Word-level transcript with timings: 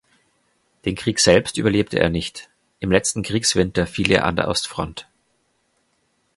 Den 0.83 0.95
Krieg 0.95 1.19
selbst 1.19 1.57
überlebte 1.57 1.99
er 1.99 2.09
nicht; 2.09 2.49
im 2.79 2.91
letzten 2.91 3.21
Kriegswinter 3.21 3.85
fiel 3.85 4.09
er 4.11 4.25
an 4.25 4.35
der 4.35 4.47
Ostfront. 4.47 5.07